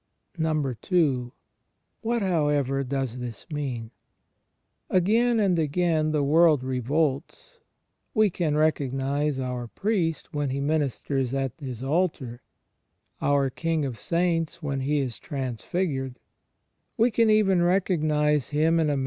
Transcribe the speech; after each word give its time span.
n. 0.43 1.31
What, 2.01 2.23
however, 2.23 2.83
does 2.83 3.19
this 3.19 3.45
mean? 3.51 3.91
Again 4.89 5.39
and 5.39 5.59
again 5.59 6.11
the 6.11 6.23
world 6.23 6.63
revolts. 6.63 7.59
We 8.15 8.31
can 8.31 8.57
recognize 8.57 9.37
our 9.37 9.67
Priest 9.67 10.33
when 10.33 10.49
he 10.49 10.59
ministers 10.59 11.35
at 11.35 11.51
His 11.59 11.83
altar; 11.83 12.41
our 13.21 13.51
King 13.51 13.85
of 13.85 13.99
Saints 13.99 14.63
when 14.63 14.79
He 14.79 14.97
is 14.97 15.19
transfigured; 15.19 16.17
we 16.97 17.11
can 17.11 17.29
even 17.29 17.61
recognize 17.61 18.49
Him, 18.49 18.79
in 18.79 18.89
a 18.89 18.93
^ 18.93 18.93
Matt, 18.93 18.97
zzvi: 18.97 18.97
50. 18.97 18.99